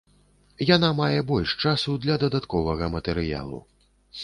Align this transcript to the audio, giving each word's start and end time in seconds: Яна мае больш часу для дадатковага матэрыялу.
Яна 0.75 0.89
мае 0.99 1.19
больш 1.33 1.53
часу 1.67 1.91
для 2.07 2.17
дадатковага 2.25 2.91
матэрыялу. 2.97 3.63